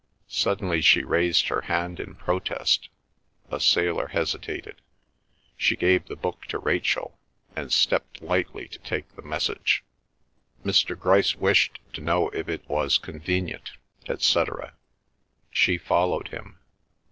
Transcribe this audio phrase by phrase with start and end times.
[0.27, 2.89] Suddenly she raised her hand in protest.
[3.51, 4.81] A sailor hesitated;
[5.55, 7.19] she gave the book to Rachel,
[7.55, 10.97] and stepped lightly to take the message—"Mr.
[10.99, 13.73] Grice wished to know if it was convenient,"
[14.07, 14.73] etc.
[15.51, 16.57] She followed him.